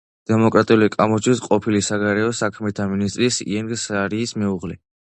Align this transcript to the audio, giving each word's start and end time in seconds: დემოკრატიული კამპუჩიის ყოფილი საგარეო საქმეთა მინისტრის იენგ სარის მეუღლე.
დემოკრატიული 0.29 0.87
კამპუჩიის 0.95 1.43
ყოფილი 1.43 1.83
საგარეო 1.89 2.33
საქმეთა 2.41 2.91
მინისტრის 2.97 3.41
იენგ 3.49 3.79
სარის 3.87 4.39
მეუღლე. 4.43 4.85